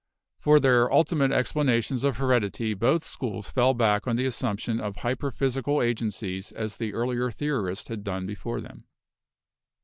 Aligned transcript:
For 0.39 0.59
their 0.59 0.91
ultimate 0.91 1.31
explanations 1.31 2.03
of 2.03 2.17
heredity 2.17 2.73
both 2.73 3.03
schools 3.03 3.51
fell 3.51 3.75
back 3.75 4.07
on 4.07 4.15
the 4.15 4.25
assumption 4.25 4.79
of 4.79 4.95
hyperphysical 4.95 5.83
agen 5.85 6.07
cies 6.09 6.51
as 6.53 6.77
the 6.77 6.91
earlier 6.95 7.29
theorists 7.29 7.87
had 7.89 8.03
done 8.03 8.25
before 8.25 8.61
them. 8.61 8.85